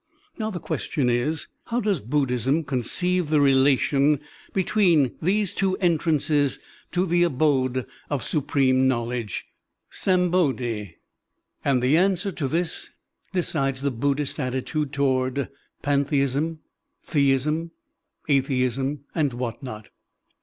Now, 0.39 0.49
the 0.49 0.59
question 0.59 1.11
is," 1.11 1.45
How 1.67 1.79
does 1.79 2.01
Buddhism 2.01 2.63
conceive 2.63 3.29
the 3.29 3.39
relation 3.39 4.19
between 4.51 5.11
these 5.21 5.53
two 5.53 5.77
entrances 5.77 6.57
to 6.91 7.05
the 7.05 7.21
abode 7.21 7.85
of 8.09 8.23
Supreme 8.23 8.87
Knowledge 8.87 9.45
(safnbodhi)?" 9.91 10.95
And 11.63 11.83
the 11.83 11.97
answer 11.97 12.31
to 12.31 12.47
this 12.47 12.89
decides 13.31 13.81
the 13.83 13.91
Buddhist 13.91 14.39
attitude 14.39 14.91
towards 14.91 15.41
pantheism, 15.83 16.61
theism, 17.05 17.69
atheism, 18.27 19.01
and 19.13 19.33
what 19.33 19.61
not. 19.61 19.89